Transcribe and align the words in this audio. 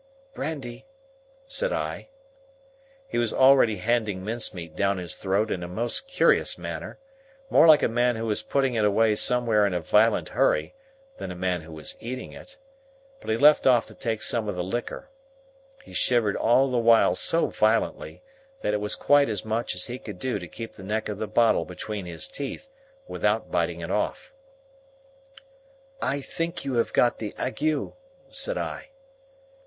"Brandy," 0.33 0.87
said 1.45 1.71
I. 1.71 2.09
He 3.07 3.19
was 3.19 3.31
already 3.31 3.75
handing 3.75 4.25
mincemeat 4.25 4.75
down 4.75 4.97
his 4.97 5.13
throat 5.13 5.51
in 5.51 5.59
the 5.59 5.67
most 5.67 6.07
curious 6.07 6.57
manner,—more 6.57 7.67
like 7.67 7.83
a 7.83 7.87
man 7.87 8.15
who 8.15 8.25
was 8.25 8.41
putting 8.41 8.73
it 8.73 8.83
away 8.83 9.13
somewhere 9.15 9.63
in 9.63 9.75
a 9.75 9.79
violent 9.79 10.29
hurry, 10.29 10.73
than 11.17 11.29
a 11.29 11.35
man 11.35 11.61
who 11.61 11.71
was 11.71 11.95
eating 11.99 12.33
it,—but 12.33 13.29
he 13.29 13.37
left 13.37 13.67
off 13.67 13.85
to 13.85 13.93
take 13.93 14.23
some 14.23 14.49
of 14.49 14.55
the 14.55 14.63
liquor. 14.63 15.11
He 15.83 15.93
shivered 15.93 16.35
all 16.35 16.67
the 16.71 16.79
while 16.79 17.13
so 17.13 17.45
violently, 17.49 18.23
that 18.63 18.73
it 18.73 18.81
was 18.81 18.95
quite 18.95 19.29
as 19.29 19.45
much 19.45 19.75
as 19.75 19.85
he 19.85 19.99
could 19.99 20.17
do 20.17 20.39
to 20.39 20.47
keep 20.47 20.73
the 20.73 20.83
neck 20.83 21.09
of 21.09 21.19
the 21.19 21.27
bottle 21.27 21.63
between 21.65 22.07
his 22.07 22.27
teeth, 22.27 22.69
without 23.07 23.51
biting 23.51 23.81
it 23.81 23.91
off. 23.91 24.33
"I 26.01 26.21
think 26.21 26.65
you 26.65 26.73
have 26.77 26.91
got 26.91 27.19
the 27.19 27.35
ague," 27.37 27.93
said 28.29 28.57
I. 28.57 28.87